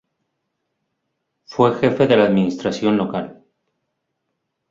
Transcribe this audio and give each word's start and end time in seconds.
Fue 1.45 1.75
Jefe 1.75 2.07
de 2.07 2.17
la 2.17 2.23
Administración 2.23 2.97
Local. 2.97 3.43